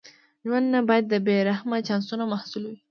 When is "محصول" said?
2.31-2.63